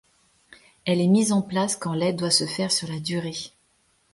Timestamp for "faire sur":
2.47-2.87